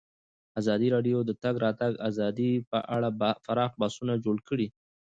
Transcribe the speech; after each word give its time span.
ازادي 0.59 0.87
راډیو 0.95 1.17
د 1.23 1.27
د 1.29 1.31
تګ 1.43 1.55
راتګ 1.65 1.93
ازادي 2.09 2.51
په 2.71 2.79
اړه 2.95 3.09
پراخ 3.45 3.71
بحثونه 3.81 4.13
جوړ 4.25 4.37
کړي. 4.49 4.67